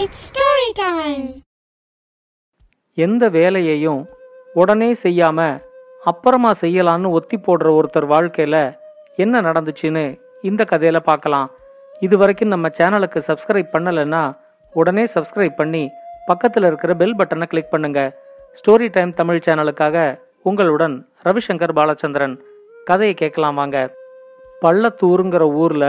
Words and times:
It's 0.00 0.24
story 0.26 0.66
time 0.74 1.22
எந்த 2.94 3.24
வேலையையும் 3.28 4.00
உடனே 4.54 4.88
செய்யாம 5.02 5.46
அப்புறமா 6.04 6.50
செய்யலான்னு 6.60 7.08
ஒத்தி 7.08 7.36
போடுற 7.36 7.68
ஒருத்தர் 7.78 8.06
வாழ்க்கையில 8.14 8.56
என்ன 9.16 9.40
நடந்துச்சுன்னு 9.40 10.04
இந்த 10.42 10.64
கதையில 10.70 11.00
பார்க்கலாம். 11.10 11.48
இது 12.00 12.18
வரைக்கும் 12.18 12.48
நம்ம 12.48 12.68
சேனலுக்கு 12.78 13.22
சப்ஸ்கிரைப் 13.30 13.72
பண்ணலைன்னா 13.72 14.22
உடனே 14.74 15.04
சப்ஸ்கிரைப் 15.14 15.58
பண்ணி 15.62 15.84
பக்கத்தில் 16.26 16.64
இருக்கிற 16.64 16.94
பெல் 16.94 17.16
பட்டனை 17.16 17.42
கிளிக் 17.42 17.70
பண்ணுங்க. 17.70 18.00
ஸ்டோரி 18.58 18.88
டைம் 18.90 19.18
தமிழ் 19.20 19.44
சேனலுக்காக 19.46 20.18
உங்களுடன் 20.42 20.96
ரவிசங்கர் 21.24 21.78
பாலச்சந்திரன். 21.80 22.36
கதையை 22.84 23.14
கேட்கலாம் 23.14 23.54
வாங்க. 23.54 23.78
பள்ளத்தூருங்கிற 24.62 25.54
ஊர்ல 25.64 25.86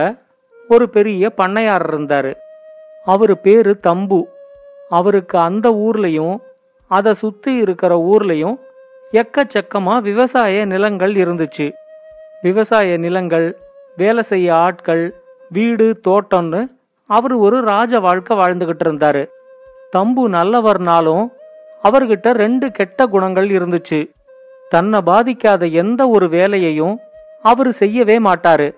ஒரு 0.70 0.88
பெரிய 0.90 1.34
பண்ணையார் 1.38 1.88
இருந்தாரு. 1.94 2.34
அவரு 3.06 3.38
பேரு 3.38 3.80
தம்பு. 3.88 4.26
அவருக்கு 4.90 5.38
அந்த 5.38 5.70
ஊர்லயும் 5.70 6.38
அதை 6.88 7.14
சுத்தி 7.14 7.56
இருக்கிற 7.56 7.96
ஊர்லயும் 8.12 8.60
எக்கச்சக்கமா 9.14 10.02
விவசாய 10.02 10.66
நிலங்கள் 10.66 11.14
இருந்துச்சு. 11.14 11.74
விவசாய 12.42 12.98
நிலங்கள் 12.98 13.58
வேலை 13.96 14.24
செய்ய 14.24 14.56
ஆட்கள் 14.56 15.16
வீடு 15.50 16.00
தோட்டம்னு 16.04 16.68
அவர் 17.08 17.34
ஒரு 17.34 17.62
ராஜ 17.62 18.00
வாழ்க்கை 18.00 18.38
வாழ்ந்துகிட்டு 18.38 18.84
இருந்தாரு. 18.86 19.30
தம்பு 19.92 20.30
நல்லவர்னாலும் 20.30 21.28
அவர்கிட்ட 21.84 22.32
ரெண்டு 22.32 22.72
கெட்ட 22.72 23.08
குணங்கள் 23.08 23.50
இருந்துச்சு. 23.50 24.10
தன்னை 24.70 25.00
பாதிக்காத 25.06 25.72
எந்த 25.72 26.10
ஒரு 26.10 26.30
வேலையையும் 26.30 27.00
அவர் 27.42 27.72
செய்யவே 27.72 28.20
மாட்டாரு. 28.20 28.76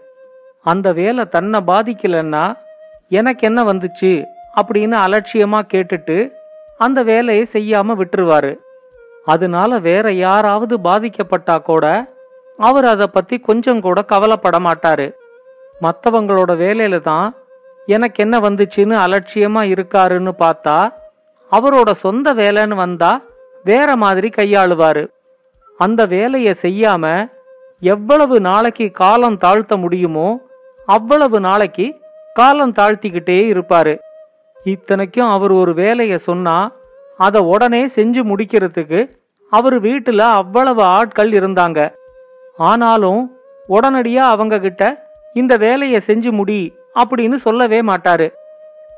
அந்த 0.64 0.94
வேலை 0.94 1.26
தன்னை 1.26 1.60
பாதிக்கலன்னா 1.60 2.54
எனக்கு 3.12 3.48
என்ன 3.48 3.64
வந்துச்சு? 3.64 4.26
அப்படின்னு 4.56 4.96
அலட்சியமா 5.06 5.60
கேட்டுட்டு 5.74 6.32
அந்த 6.78 7.04
வேலையை 7.04 7.48
செய்யாம 7.54 8.02
விட்டுருவாரு. 8.02 8.58
அதனால 9.26 9.80
வேற 9.80 10.12
யாராவது 10.12 10.78
பாதிக்கப்பட்டா 10.78 11.62
கூட 11.62 12.14
அவர் 12.58 12.86
அதை 12.86 13.08
பத்தி 13.08 13.40
கொஞ்சம் 13.40 13.82
கூட 13.82 14.02
கவலைப்பட 14.02 14.60
மாட்டாரு. 14.60 15.14
மற்றவங்களோட 15.82 16.52
வேலையில 16.64 17.02
தான் 17.02 17.36
எனக்கு 17.86 18.24
என்ன 18.24 18.40
வந்துச்சுன்னு 18.40 18.96
அலட்சியமா 19.06 19.62
இருக்காருன்னு 19.76 20.34
பார்த்தா 20.40 20.94
அவரோட 21.52 21.92
சொந்த 21.92 22.34
வேலைன்னு 22.34 22.76
வந்தா 22.76 23.22
வேற 23.64 23.96
மாதிரி 23.96 24.30
கையாளுவாரு. 24.36 25.08
அந்த 25.78 26.06
வேலையை 26.06 26.54
செய்யாம 26.62 27.32
எவ்வளவு 27.80 28.40
நாளைக்கு 28.40 28.92
காலம் 28.92 29.38
தாழ்த்த 29.38 29.78
முடியுமோ 29.78 30.42
அவ்வளவு 30.86 31.40
நாளைக்கு 31.40 32.01
காலம் 32.34 32.74
தாழ்த்திக்கிட்டே 32.74 33.38
இருப்பாரு. 33.54 34.00
இத்தனைக்கும் 34.64 35.30
அவர் 35.30 35.52
ஒரு 35.52 35.74
வேலையை 35.74 36.18
சொன்னா 36.18 36.72
அதை 37.18 37.42
உடனே 37.42 37.86
செஞ்சு 37.86 38.22
முடிக்கிறதுக்கு 38.32 39.10
அவர் 39.50 39.82
வீட்டுல 39.82 40.18
அவ்வளவு 40.18 40.84
ஆட்கள் 40.84 41.32
இருந்தாங்க. 41.32 41.94
ஆனாலும் 42.58 43.32
உடனடியா 43.70 44.16
அவங்க 44.16 44.60
கிட்ட 44.60 45.10
இந்த 45.34 45.58
வேலையை 45.58 46.02
செஞ்சு 46.06 46.32
முடி 46.32 46.74
அப்படின்னு 46.96 47.36
சொல்லவே 47.36 47.82
மாட்டாரு. 47.82 48.32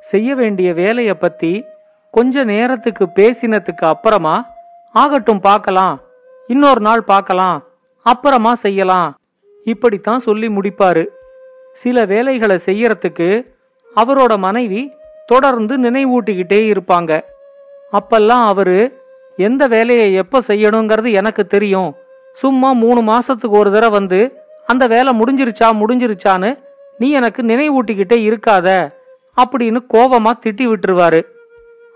செய்ய 0.01 0.35
வேண்டிய 0.35 0.73
வேலைய 0.73 1.13
பத்தி 1.13 1.65
கொஞ்ச 2.11 2.43
நேரத்துக்கு 2.43 3.07
பேசினதுக்கு 3.15 3.85
அப்புறமா 3.85 4.45
ஆகட்டும் 4.93 5.39
பார்க்கலாம். 5.39 6.01
இன்னொரு 6.47 6.81
நாள் 6.81 7.03
பார்க்கலாம். 7.03 7.63
அப்புறமா 8.03 8.55
செய்யலாம். 8.55 9.17
இப்படித்தான் 9.63 10.19
சொல்லி 10.19 10.47
முடிப்பாரு. 10.47 11.05
சில 11.73 12.05
வேலைகளை 12.05 12.57
செய்யறதுக்கு 12.65 13.29
அவரோட 13.95 14.37
மனைவி 14.37 14.91
தொடர்ந்து 15.25 15.77
நினைவூட்டிக்கிட்டே 15.77 16.59
இருப்பாங்க. 16.73 17.19
அப்பெல்லாம் 17.91 18.45
அவரு 18.45 19.01
எந்த 19.37 19.67
வேலையை 19.67 20.13
எப்ப 20.13 20.41
செய்யணுங்கிறது 20.47 21.11
எனக்கு 21.11 21.47
தெரியும். 21.47 21.95
சும்மா 22.33 22.71
மூணு 22.71 23.01
மாசத்துக்கு 23.13 23.49
ஒரு 23.49 23.71
தடவை 23.71 23.89
வந்து 23.89 24.41
அந்த 24.65 24.87
வேலை 24.87 25.19
முடிஞ்சிருச்சா 25.19 25.67
முடிஞ்சிருச்சான்னு 25.81 26.59
நீ 26.97 27.11
எனக்கு 27.11 27.43
நினைவூட்டிக்கிட்டே 27.43 28.17
இருக்காத 28.29 28.67
அப்படின்னு 29.37 29.79
கோபமா 29.93 30.31
திட்டி 30.43 30.65
விட்டுருவாரு. 30.67 31.21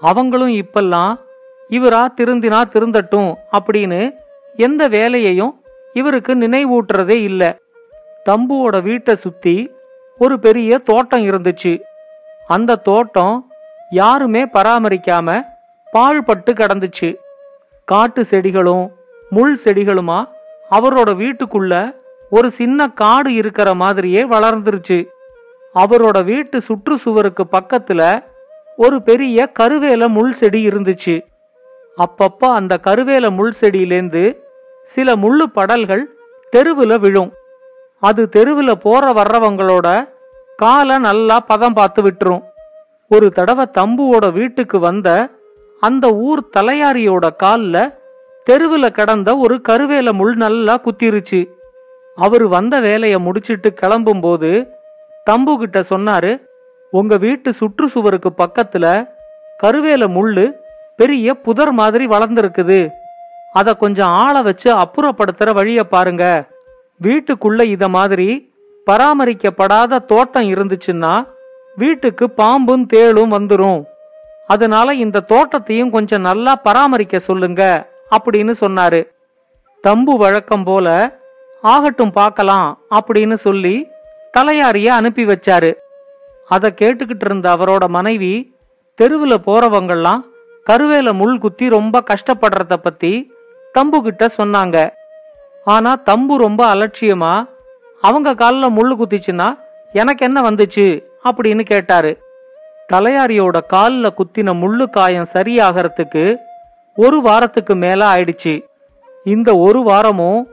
அவங்களும் 0.02 0.54
இப்பெல்லாம் 0.54 1.20
இவரா 1.70 2.02
திருந்தினா 2.18 2.70
திருந்தட்டும் 2.70 3.36
அப்படின்னு 3.52 4.14
எந்த 4.56 4.88
வேலையையும் 4.88 5.62
இவருக்கு 5.94 6.36
நினைவூட்டுறதே 6.36 7.18
இல்லை. 7.30 7.56
தம்புவோட 8.28 8.82
வீட்டை 8.82 9.16
சுத்தி 9.16 9.72
ஒரு 10.18 10.40
பெரிய 10.40 10.78
தோட்டம் 10.78 11.22
இருந்துச்சு. 11.22 11.82
அந்த 12.48 12.76
தோட்டம் 12.76 13.52
யாருமே 13.90 14.46
பராமரிக்காம 14.46 15.44
பாழ்பட்டு 15.94 16.52
கிடந்துச்சு. 16.52 17.16
காட்டு 17.86 18.26
செடிகளும் 18.26 18.92
முள் 19.30 19.60
செடிகளுமா 19.64 20.26
அவரோட 20.72 21.12
வீட்டுக்குள்ள 21.16 21.96
ஒரு 22.30 22.52
சின்ன 22.52 22.88
காடு 22.88 23.34
இருக்கிற 23.34 23.74
மாதிரியே 23.74 24.24
வளர்ந்துருச்சு. 24.24 25.06
அவரோட 25.76 26.24
வீட்டு 26.24 26.62
சுற்றுச்சுவருக்கு 26.68 27.44
பக்கத்துல 27.52 28.24
ஒரு 28.78 29.02
பெரிய 29.02 29.50
கருவேல 29.60 30.08
முள் 30.08 30.32
செடி 30.32 30.68
இருந்துச்சு. 30.68 31.22
அப்பப்ப 31.98 32.54
அந்த 32.54 32.80
கருவேல 32.84 33.30
முள் 33.30 33.54
செடியிலேந்து 33.62 34.38
சில 34.84 35.16
முள்ளு 35.16 35.46
படல்கள் 35.56 36.04
தெருவுல 36.56 37.00
விழும். 37.00 37.34
அது 38.00 38.30
தெருவில் 38.30 38.82
போற 38.82 39.04
வர்றவங்களோட 39.14 39.88
காலை 40.56 40.98
நல்லா 40.98 41.40
பதம் 41.40 41.74
பார்த்து 41.74 42.02
விட்டுரும். 42.04 42.44
ஒரு 43.08 43.32
தடவை 43.32 43.66
தம்புவோட 43.78 44.32
வீட்டுக்கு 44.32 44.80
வந்த 44.80 45.30
அந்த 45.80 46.06
ஊர் 46.28 46.42
தலையாரியோட 46.58 47.26
கால்ல 47.44 47.94
தெருவில் 48.44 48.92
கிடந்த 48.92 49.30
ஒரு 49.38 49.62
கருவேல 49.70 50.12
முள் 50.14 50.36
நல்லா 50.36 50.76
குத்திருச்சு. 50.78 51.42
அவரு 52.16 52.50
வந்த 52.50 52.80
வேலைய 52.80 53.20
முடிச்சிட்டு 53.20 53.74
கிளம்பும்போது 53.82 54.52
தம்பு 55.24 55.58
கிட்ட 55.58 55.80
சொன்னாரு 55.80 56.32
உங்க 56.92 57.18
வீட்டு 57.18 57.54
சுற்றுச்சுவருக்கு 57.60 58.30
பக்கத்துல 58.38 58.86
கருவேல 59.64 60.04
முள்ளு 60.08 60.46
பெரிய 60.96 61.34
புதர் 61.34 61.72
மாதிரி 61.72 62.08
வளர்ந்துருக்குது. 62.08 62.90
அதை 63.54 63.74
கொஞ்சம் 63.74 64.08
ஆளை 64.08 64.42
வச்சு 64.42 64.70
அப்புறப்படுத்துற 64.76 65.54
வழிய 65.54 65.84
பாருங்க. 65.84 66.26
வீட்டுக்குள்ள 67.04 67.62
இத 67.62 67.88
மாதிரி 67.88 68.30
பராமரிக்கப்படாத 68.88 70.06
தோட்டம் 70.06 70.50
இருந்துச்சுன்னா 70.54 71.28
வீட்டுக்கு 71.76 72.30
பாம்பும் 72.30 72.86
தேளும் 72.94 73.34
வந்துரும். 73.36 73.82
அதனால 74.48 74.94
இந்த 74.94 75.20
தோட்டத்தையும் 75.20 75.90
கொஞ்சம் 75.90 76.22
நல்லா 76.22 76.56
பராமரிக்க 76.56 77.20
சொல்லுங்க 77.20 77.62
அப்படின்னு 78.12 78.54
சொன்னாரு. 78.62 79.02
தம்பு 79.84 80.14
வழக்கம் 80.18 80.64
போல 80.64 80.88
ஆகட்டும் 81.62 82.12
பார்க்கலாம் 82.12 82.68
அப்படின்னு 82.90 83.34
சொல்லி 83.34 83.76
தலையாரிய 84.38 84.86
அனுப்பி 84.86 85.26
வச்சாரு. 85.26 85.74
அதை 86.48 86.74
கேட்டுக்கிட்டு 86.82 87.26
இருந்த 87.26 87.56
அவரோட 87.56 87.88
மனைவி 87.88 88.34
தெருவில் 88.96 89.46
போறவங்கெல்லாம் 89.46 90.22
கருவேல 90.70 91.14
முள் 91.14 91.40
குத்தி 91.40 91.70
ரொம்ப 91.70 92.04
கஷ்டப்படுறத 92.10 92.74
பத்தி 92.74 93.32
தம்பு 93.74 94.02
கிட்ட 94.02 94.26
சொன்னாங்க. 94.38 94.78
ஆனா 95.74 95.92
தம்பு 96.06 96.36
ரொம்ப 96.36 96.62
அலட்சியமா 96.76 97.34
அவங்க 98.02 98.34
காலில் 98.34 98.76
முள்ளு 98.78 98.96
குத்திச்சுன்னா 99.00 99.48
எனக்கு 99.94 100.26
என்ன 100.26 100.42
வந்துச்சு? 100.42 100.86
அப்படின்னு 101.24 101.64
கேட்டாரு. 101.64 102.12
தலையாரியோட 102.94 103.58
காலில் 103.68 104.16
குத்தின 104.18 104.54
முள்ளு 104.62 104.86
காயம் 104.90 105.32
சரியாகிறதுக்கு 105.34 106.24
ஒரு 106.96 107.18
வாரத்துக்கு 107.22 107.76
மேல 107.76 108.06
ஆயிடுச்சு. 108.14 108.54
இந்த 109.24 109.58
ஒரு 109.58 109.80
வாரமும் 109.84 110.48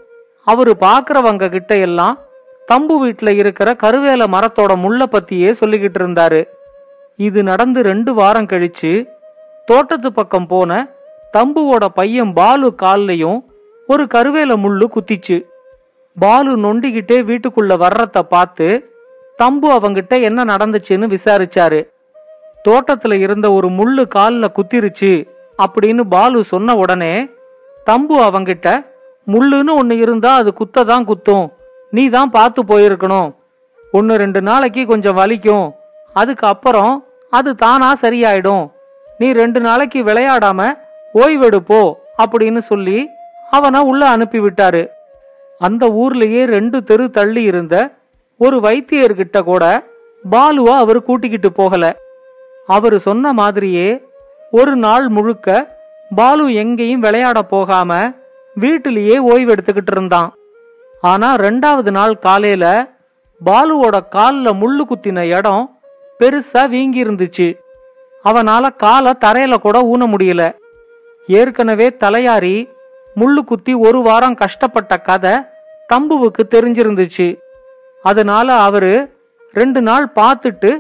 அவரு 0.44 0.76
பாக்குறவங்க 0.80 1.48
கிட்ட 1.48 1.76
எல்லாம் 1.76 2.18
தம்பு 2.66 2.94
வீட்டுல 3.04 3.30
இருக்கிற 3.34 3.76
கருவேல 3.82 4.26
மரத்தோட 4.34 4.76
முள்ள 4.76 5.06
பத்தியே 5.06 5.50
சொல்லிக்கிட்டு 5.60 6.00
இருந்தாரு. 6.02 6.42
இது 7.16 7.42
நடந்து 7.42 7.82
ரெண்டு 7.82 8.14
வாரம் 8.14 8.46
கழிச்சு 8.46 8.92
தோட்டத்து 9.66 10.12
பக்கம் 10.12 10.46
போன 10.46 10.88
தம்புவோட 11.32 11.84
பையன் 11.94 12.32
பாலு 12.32 12.74
கால்லையும் 12.82 13.40
ஒரு 13.86 14.04
கருவேல 14.04 14.52
முள்ளு 14.56 14.86
குத்திச்சு. 14.94 15.44
பாலு 16.18 16.56
நொண்டிக்கிட்டே 16.56 17.16
வீட்டுக்குள்ள 17.22 17.72
வர்றத 17.74 18.20
பார்த்து 18.20 18.92
தம்பு 19.42 19.72
அவங்கிட்ட 19.72 20.22
என்ன 20.22 20.44
நடந்துச்சுன்னு 20.44 21.16
விசாரிச்சாரு. 21.16 21.88
தோட்டத்துல 22.68 23.14
இருந்த 23.14 23.52
ஒரு 23.52 23.68
முள்ளு 23.68 24.08
காலில் 24.08 24.50
குத்திருச்சு 24.50 25.28
அப்படின்னு 25.62 26.00
பாலு 26.00 26.44
சொன்ன 26.44 26.76
உடனே 26.76 27.30
தம்பு 27.90 28.16
அவங்கிட்ட 28.20 28.86
முள்ளுன்னு 29.26 29.76
ஒன்று 29.76 29.96
இருந்தா 29.96 30.34
அது 30.34 30.52
குத்ததான் 30.58 31.10
குத்தும். 31.10 31.48
நீ 31.90 32.08
தான் 32.08 32.30
பார்த்து 32.30 32.64
போயிருக்கணும். 32.64 33.34
ஒன்று 33.92 34.16
ரெண்டு 34.16 34.42
நாளைக்கு 34.42 34.86
கொஞ்சம் 34.86 35.16
வலிக்கும். 35.16 35.70
அதுக்கு 36.12 36.46
அப்புறம் 36.46 37.04
அது 37.30 37.54
தானா 37.54 37.94
சரியாயிடும். 38.00 38.70
நீ 39.18 39.32
ரெண்டு 39.32 39.60
நாளைக்கு 39.60 40.02
விளையாடாம 40.02 40.78
ஓய்வெடுப்போ 41.14 41.92
அப்படின்னு 42.18 42.58
சொல்லி 42.58 43.08
அவனை 43.56 43.80
உள்ள 43.90 44.02
அனுப்பிவிட்டாரு. 44.16 44.82
அந்த 45.60 45.84
ஊர்லயே 46.02 46.42
ரெண்டு 46.54 46.78
தெரு 46.84 47.04
தள்ளி 47.10 47.42
இருந்த 47.42 47.74
ஒரு 48.40 48.56
வைத்தியர்கிட்ட 48.60 49.38
கூட 49.40 49.64
பாலுவா 50.30 50.74
அவர் 50.82 51.00
கூட்டிக்கிட்டு 51.02 51.50
போகல. 51.52 51.84
அவரு 52.66 52.96
சொன்ன 53.06 53.32
மாதிரியே 53.32 53.88
ஒரு 54.50 54.74
நாள் 54.84 55.06
முழுக்க 55.08 55.48
பாலு 56.14 56.44
எங்கேயும் 56.54 57.04
விளையாட 57.06 57.38
போகாம 57.52 57.92
வீட்டிலேயே 58.54 59.16
ஓய்வெடுத்துக்கிட்டு 59.30 59.92
இருந்தான். 59.92 60.30
ஆனா 61.02 61.28
ரெண்டாவது 61.36 61.90
நாள் 61.90 62.14
காலையில 62.26 62.66
பாலுவோட 63.40 63.96
காலில் 64.08 64.58
முள்ளு 64.60 64.84
குத்தின 64.90 65.24
இடம் 65.38 65.64
பெருசா 66.20 66.62
வீங்கி 66.68 67.00
இருந்துச்சு 67.04 67.48
அவனால 68.24 68.64
காலை 68.76 69.12
தரையில 69.24 69.54
கூட 69.64 69.78
ஊன 69.92 70.06
முடியல. 70.12 70.42
ஏற்கனவே 71.26 71.88
தலையாரி 72.04 72.56
முள்ளு 73.16 73.40
குத்தி 73.44 73.74
ஒரு 73.74 74.02
வாரம் 74.02 74.34
கஷ்டப்பட்ட 74.34 74.98
கதை 74.98 75.32
தம்புவுக்கு 75.92 76.42
தெரிஞ்சிருந்துச்சு. 76.50 77.38
அதனால 78.02 78.56
அவரு 78.60 78.92
ரெண்டு 79.52 79.80
நாள் 79.80 80.12
பார்த்துட்டு 80.16 80.70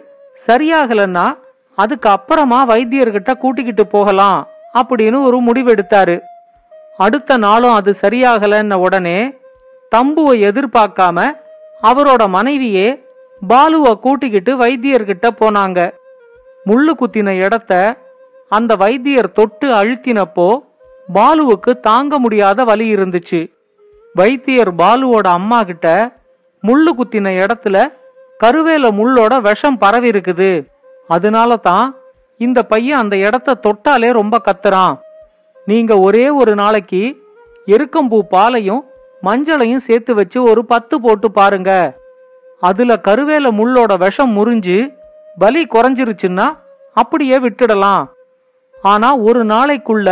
சரியாகலன்னா 0.46 1.26
அதுக்கு 1.74 2.08
அப்புறமா 2.08 2.68
வைத்தியர்கிட்ட 2.68 3.32
கூட்டிக்கிட்டு 3.34 3.86
போகலாம் 3.86 4.48
அப்படின்னு 4.74 5.18
ஒரு 5.22 5.38
முடிவெடுத்தாரு. 5.42 6.20
அடுத்த 6.96 7.36
நாளும் 7.36 7.74
அது 7.74 7.96
சரியாகலன்ன 8.00 8.74
உடனே 8.74 9.18
தம்புவை 9.96 10.36
எதிர்பார்க்காம 10.50 11.36
அவரோட 11.82 12.28
மனைவியே 12.28 12.88
பாலுவை 13.48 13.98
கூட்டிக்கிட்டு 13.98 14.56
வைத்தியர்கிட்ட 14.56 15.28
போனாங்க. 15.40 15.90
முள்ளு 16.66 16.92
குத்தின 17.00 17.28
இடத்த 17.28 17.96
அந்த 18.48 18.76
வைத்தியர் 18.76 19.32
தொட்டு 19.32 19.70
அழுத்தினப்போ 19.70 20.48
பாலுவுக்கு 21.12 21.80
தாங்க 21.80 22.18
முடியாத 22.18 22.64
வலி 22.64 22.94
இருந்துச்சு. 22.94 23.40
வைத்தியர் 24.14 24.74
பாலுவோட 24.74 25.26
அம்மா 25.38 25.62
கிட்ட 25.62 26.16
முள்ளு 26.62 26.90
குத்தின 26.98 27.32
இடத்துல 27.40 27.76
கருவேல 28.40 28.84
முள்ளோட 28.98 29.40
விஷம் 29.40 29.78
பரவி 29.78 30.10
இருக்குது 30.10 30.66
அதனால 31.08 31.56
தான் 31.56 31.96
இந்த 32.38 32.62
பையன் 32.62 32.98
அந்த 32.98 33.16
இடத்த 33.16 33.58
தொட்டாலே 33.62 34.12
ரொம்ப 34.12 34.40
கத்துறான். 34.44 34.94
நீங்க 35.66 35.98
ஒரே 35.98 36.30
ஒரு 36.30 36.54
நாளைக்கு 36.54 37.02
எருக்கம்பூ 37.66 38.18
பாலையும் 38.18 38.84
மஞ்சளையும் 39.22 39.84
சேர்த்து 39.88 40.14
வச்சு 40.14 40.42
ஒரு 40.42 40.64
பத்து 40.64 41.00
போட்டு 41.00 41.30
பாருங்க. 41.30 42.00
அதுல 42.60 43.00
கருவேல 43.08 43.46
முள்ளோட 43.58 43.98
விஷம் 43.98 44.32
முறிஞ்சு 44.36 44.94
வலி 45.36 45.66
குறைஞ்சிருச்சுன்னா 45.66 46.56
அப்படியே 46.94 47.38
விட்டுடலாம். 47.38 48.04
ஆனா 48.82 49.16
ஒரு 49.16 49.44
நாளைக்குள்ள 49.44 50.08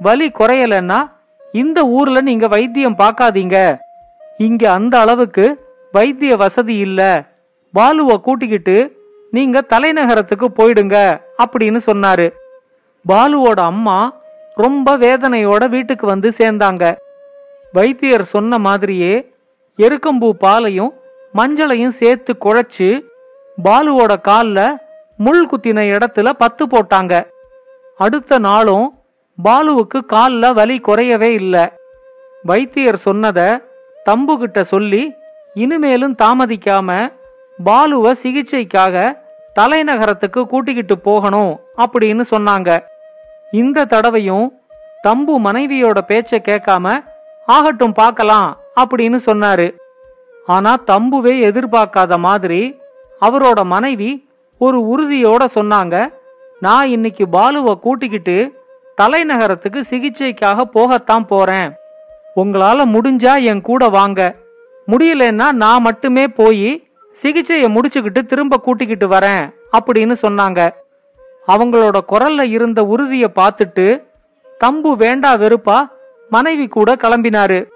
வலி 0.00 0.26
குறையலன்னா 0.28 1.10
இந்த 1.52 1.82
ஊர்ல 1.82 2.20
நீங்க 2.20 2.48
வைத்தியம் 2.48 2.96
பார்க்காதீங்க. 2.98 3.78
இங்க 4.38 4.72
அந்த 4.72 5.00
அளவுக்கு 5.00 5.68
வைத்திய 5.92 6.36
வசதி 6.36 6.76
இல்ல. 6.76 7.28
பாலுவை 7.72 8.20
கூட்டிக்கிட்டு 8.20 8.76
நீங்க 9.30 9.64
தலைநகரத்துக்கு 9.68 10.46
போயிடுங்க 10.56 11.20
அப்படின்னு 11.44 11.80
சொன்னாரு. 11.86 12.32
பாலுவோட 13.08 13.60
அம்மா 13.60 14.14
ரொம்ப 14.54 14.96
வேதனையோட 14.96 15.68
வீட்டுக்கு 15.68 16.06
வந்து 16.06 16.32
சேர்ந்தாங்க. 16.38 16.96
வைத்தியர் 17.72 18.24
சொன்ன 18.24 18.58
மாதிரியே 18.58 19.32
எருக்கம்பூ 19.78 20.30
பாலையும் 20.30 20.92
மஞ்சளையும் 21.34 21.96
சேர்த்து 22.00 22.36
குழைச்சு 22.44 23.00
பாலுவோட 23.64 24.12
கால்ல 24.28 24.76
முள் 25.16 25.46
குத்தின 25.46 25.84
இடத்துல 25.94 26.30
பத்து 26.30 26.66
போட்டாங்க. 26.66 27.22
அடுத்த 27.96 28.38
நாளும் 28.38 28.99
பாலுவுக்கு 29.42 29.98
கால்ல 30.12 30.52
வலி 30.52 30.76
குறையவே 30.86 31.28
இல்லை. 31.40 31.64
வைத்தியர் 32.42 32.98
சொன்னத 33.04 33.40
தம்பு 34.04 34.38
கிட்ட 34.38 34.64
சொல்லி 34.64 35.02
இனிமேலும் 35.54 36.14
தாமதிக்காம 36.22 37.10
பாலுவ 37.64 38.12
சிகிச்சைக்காக 38.22 39.16
தலைநகரத்துக்கு 39.58 40.42
கூட்டிக்கிட்டு 40.44 40.98
போகணும் 40.98 41.60
அப்படின்னு 41.76 42.24
சொன்னாங்க. 42.30 42.70
இந்த 43.50 43.84
தடவையும் 43.84 44.46
தம்பு 45.02 45.34
மனைவியோட 45.38 45.98
பேச்ச 46.08 46.38
கேட்காம 46.38 47.04
ஆகட்டும் 47.46 47.92
பார்க்கலாம் 47.92 48.48
அப்படின்னு 48.80 49.18
சொன்னாரு. 49.26 49.68
ஆனா 50.46 50.72
தம்புவே 50.86 51.34
எதிர்பார்க்காத 51.48 52.18
மாதிரி 52.18 52.60
அவரோட 53.20 53.64
மனைவி 53.64 54.10
ஒரு 54.58 54.78
உறுதியோட 54.92 55.42
சொன்னாங்க. 55.54 55.96
நான் 56.60 56.88
இன்னைக்கு 56.88 57.28
பாலுவை 57.28 57.74
கூட்டிக்கிட்டு 57.78 58.59
தலைநகரத்துக்கு 59.00 59.80
சிகிச்சைக்காக 59.90 60.60
போகத்தான் 60.74 61.26
போறேன். 61.26 61.72
உங்களால 62.36 62.84
முடிஞ்சா 62.84 63.42
என் 63.42 63.60
கூட 63.60 63.88
வாங்க. 63.88 64.36
முடியலன்னா 64.88 65.52
நான் 65.52 65.82
மட்டுமே 65.82 66.28
போய் 66.28 66.90
சிகிச்சையை 67.12 67.76
முடிச்சுக்கிட்டு 67.76 68.26
திரும்ப 68.26 68.56
கூட்டிக்கிட்டு 68.56 69.08
வரேன் 69.08 69.54
அப்படின்னு 69.78 70.14
சொன்னாங்க. 70.22 70.68
அவங்களோட 71.48 71.98
குரல்ல 72.08 72.42
இருந்த 72.42 72.82
உறுதிய 72.82 73.24
பார்த்துட்டு 73.36 74.04
தம்பு 74.58 74.96
வேண்டா 74.96 75.34
வெறுப்பா 75.34 75.88
மனைவி 76.30 76.66
கூட 76.66 76.94
கிளம்பினாரு. 76.94 77.68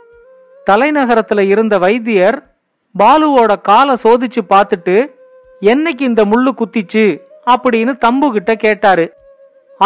தலைநகரத்துல 0.70 1.40
இருந்த 1.40 1.78
வைத்தியர் 1.78 2.54
பாலுவோட 2.98 3.60
காலை 3.60 3.96
சோதிச்சு 4.02 4.40
பார்த்துட்டு 4.48 5.10
என்னைக்கு 5.60 6.00
இந்த 6.00 6.24
முள்ளு 6.24 6.50
குத்திச்சு? 6.58 7.20
அப்படின்னு 7.46 7.92
தம்பு 8.06 8.32
கிட்ட 8.32 8.54
கேட்டாரு. 8.54 9.12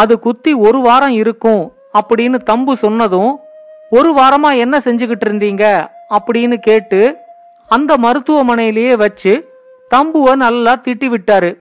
அது 0.01 0.13
குத்தி 0.19 0.51
ஒரு 0.67 0.79
வாரம் 0.81 1.15
இருக்கும் 1.21 1.63
அப்படின்னு 1.93 2.37
தம்பு 2.43 2.73
சொன்னதும் 2.75 3.31
ஒரு 3.89 4.09
வாரமா 4.13 4.51
என்ன 4.57 4.75
செஞ்சுக்கிட்டு 4.77 5.25
இருந்தீங்க? 5.29 5.63
அப்படின்னு 6.15 6.55
கேட்டு 6.67 6.99
அந்த 7.67 7.97
மருத்துவமனையிலேயே 7.97 8.93
வச்சு 8.97 9.33
தம்புவ 9.95 10.35
நல்லா 10.35 10.73
திட்டி 10.83 11.07
விட்டாரு. 11.13 11.51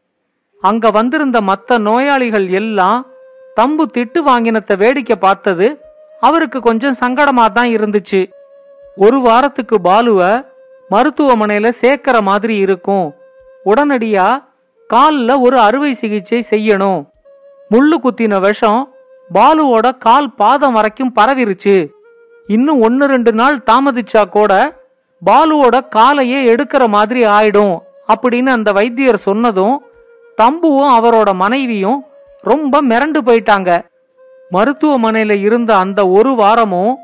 அங்க 0.60 0.90
வந்திருந்த 0.90 1.38
மத்த 1.40 1.78
நோயாளிகள் 1.78 2.48
எல்லாம் 2.50 2.98
தம்பு 3.54 3.84
திட்டு 3.94 4.20
வாங்கினத்த 4.26 4.76
வேடிக்கை 4.76 5.16
பார்த்தது 5.16 5.68
அவருக்கு 6.20 6.60
கொஞ்சம் 6.60 6.98
சங்கடமா 7.00 7.44
தான் 7.52 7.72
இருந்துச்சு. 7.76 8.20
ஒரு 8.96 9.18
வாரத்துக்கு 9.20 9.76
பாலுவ 9.84 10.22
மருத்துவமனையில 10.90 11.68
சேர்க்கிற 11.82 12.16
மாதிரி 12.20 12.56
இருக்கும். 12.56 13.06
உடனடியா 13.64 14.28
காலில் 14.88 15.42
ஒரு 15.46 15.56
அறுவை 15.58 15.92
சிகிச்சை 15.94 16.40
செய்யணும். 16.50 17.00
முள்ளு 17.72 17.96
குத்தின 18.02 18.40
விஷம் 18.40 18.92
பாலுவோட 19.34 19.98
கால் 19.98 20.34
பாதம் 20.34 20.72
வரைக்கும் 20.72 21.14
பரவிருச்சு. 21.18 21.76
இன்னும் 22.46 22.80
ஒன்னு 22.80 23.06
ரெண்டு 23.06 23.32
நாள் 23.32 23.58
தாமதிச்சா 23.70 24.22
கூட 24.28 24.52
பாலுவோட 25.24 25.76
காலையே 25.88 26.38
எடுக்கிற 26.54 26.88
மாதிரி 26.88 27.22
ஆயிடும் 27.24 27.74
அப்படின்னு 28.12 28.46
அந்த 28.46 28.72
வைத்தியர் 28.72 29.16
சொன்னதும் 29.16 29.76
தம்புவும் 30.42 30.94
அவரோட 30.98 31.34
மனைவியும் 31.34 32.04
ரொம்ப 32.42 32.82
மிரண்டு 32.82 33.20
போயிட்டாங்க. 33.28 33.70
மருத்துவமனையில 34.52 35.32
இருந்த 35.40 35.70
அந்த 35.76 36.08
ஒரு 36.08 36.34
வாரமும் 36.34 36.98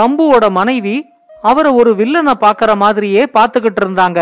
தம்புவோட 0.00 0.50
மனைவி 0.50 0.96
அவரை 1.42 1.72
ஒரு 1.72 1.90
வில்லனை 1.94 2.34
பாக்குற 2.40 2.76
மாதிரியே 2.76 3.22
பாத்துக்கிட்டு 3.24 3.80
இருந்தாங்க. 3.84 4.20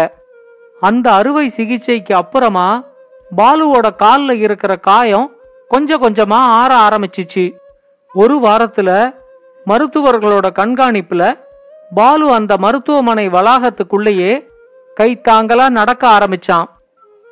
அந்த 0.80 1.06
அறுவை 1.12 1.48
சிகிச்சைக்கு 1.48 2.14
அப்புறமா 2.14 2.68
பாலுவோட 3.36 3.96
காலில் 3.96 4.40
இருக்கிற 4.40 4.76
காயம் 4.76 5.28
கொஞ்சம் 5.72 6.02
கொஞ்சமா 6.02 6.38
ஆற 6.60 6.72
ஆரம்பிச்சிச்சு. 6.86 7.44
ஒரு 8.14 8.34
வாரத்துல 8.38 8.90
மருத்துவர்களோட 9.66 10.46
கண்காணிப்புல 10.58 11.22
பாலு 11.94 12.26
அந்த 12.32 12.56
மருத்துவமனை 12.56 13.28
வளாகத்துக்குள்ளேயே 13.28 14.32
கைத்தாங்கலா 15.00 15.66
நடக்க 15.68 16.02
ஆரம்பிச்சான். 16.08 16.66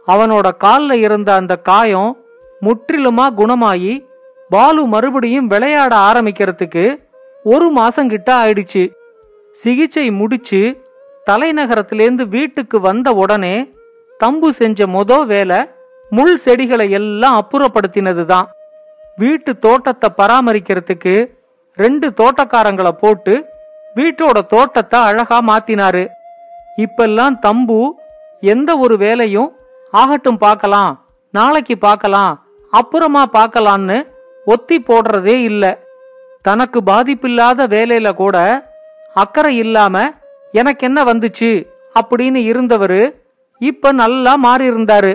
அவனோட 0.07 0.49
கால்ல 0.65 0.93
இருந்த 0.93 1.35
அந்த 1.35 1.57
காயம் 1.57 2.13
முற்றிலுமா 2.63 3.27
குணமாயி 3.41 3.95
பாலு 4.49 4.87
மறுபடியும் 4.87 5.47
விளையாட 5.47 5.97
ஆரம்பிக்கிறதுக்கு 5.97 6.85
ஒரு 7.45 7.69
மாசம் 7.71 8.09
கிட்ட 8.09 8.31
ஆயிடுச்சு. 8.45 8.85
சிகிச்சை 9.61 10.11
முடிச்சு 10.11 10.63
தலைநகரத்திலேருந்து 11.31 12.25
வீட்டுக்கு 12.29 12.81
வந்த 12.81 13.13
உடனே 13.13 13.57
தம்பு 14.25 14.49
செஞ்ச 14.51 14.87
மொத 14.87 15.21
வேலை 15.27 15.61
முள் 16.11 16.37
செடிகளை 16.37 16.91
எல்லாம் 16.91 17.37
அப்புறப்படுத்தினதுதான். 17.41 18.49
வீட்டு 19.19 19.59
தோட்டத்தை 19.59 20.09
பராமரிக்கிறதுக்கு 20.19 21.15
ரெண்டு 21.79 22.07
தோட்டக்காரங்களை 22.09 22.93
போட்டு 23.03 23.35
வீட்டோட 23.97 24.39
தோட்டத்தை 24.47 24.99
அழகா 25.01 25.39
மாத்தினாரு. 25.43 26.05
இப்பெல்லாம் 26.79 27.37
தம்பு 27.39 27.79
எந்த 28.43 28.71
ஒரு 28.79 28.97
வேலையும் 28.97 29.51
ஆகட்டும் 29.93 30.39
பார்க்கலாம் 30.39 30.93
நாளைக்கு 31.35 31.79
பார்க்கலாம் 31.79 32.33
அப்புறமா 32.73 33.23
பார்க்கலான்னு 33.33 33.99
ஒத்தி 34.47 34.77
போடுறதே 34.81 35.37
இல்ல. 35.51 35.65
தனக்கு 36.43 36.79
பாதிப்பில்லாத 36.81 37.67
வேலையில 37.67 38.09
கூட 38.15 38.37
அக்கறை 39.15 39.57
இல்லாம 39.57 39.97
எனக்கு 40.53 40.87
என்ன 40.87 41.01
வந்துச்சு 41.05 41.51
அப்படின்னு 42.01 42.41
இருந்தவரு 42.51 43.03
இப்ப 43.61 43.93
நல்லா 43.93 44.33
மாறி 44.37 44.71
இருந்தாரு 44.71 45.13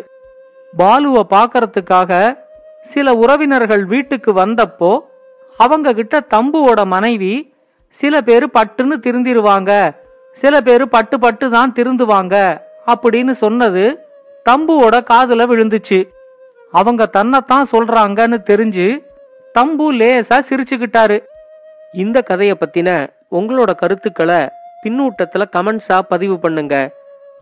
பாலுவை 0.77 1.23
பார்க்கறதுக்காக 1.29 2.37
சில 2.81 3.13
உறவினர்கள் 3.13 3.85
வீட்டுக்கு 3.85 4.33
வந்தப்போ 4.33 4.99
அவங்க 5.57 5.93
கிட்ட 5.93 6.19
தம்புவோட 6.29 6.85
மனைவி 6.85 7.53
சில 7.89 8.21
பேர் 8.21 8.47
பட்டுன்னு 8.47 8.95
திருந்திருவாங்க. 9.03 9.89
சில 10.31 10.61
பேர் 10.61 10.89
பட்டு 10.89 11.19
பட்டு 11.19 11.49
தான் 11.49 11.73
திருந்துவாங்க. 11.75 12.61
அப்படின்னு 12.87 13.31
சொன்னது 13.31 13.83
தம்புவோட 14.49 14.95
காதுல 15.11 15.43
விழுந்துச்சு. 15.51 16.07
அவங்க 16.71 17.05
தன்னைத்தான் 17.05 17.67
சொல்றாங்கன்னு 17.71 18.37
தெரிஞ்சு 18.49 19.05
தம்பு 19.59 19.87
லேசா 19.99 20.39
சிரிச்சுக்கிட்டாரு. 20.49 21.23
இந்த 21.93 22.21
கதையை 22.21 22.57
பத்தின 22.59 23.09
உங்களோட 23.31 23.75
கருத்துக்களை 23.75 24.49
பின்னூட்டத்துல 24.83 25.43
கமெண்ட்ஸா 25.55 25.99
பதிவு 25.99 26.39
பண்ணுங்க. 26.39 26.91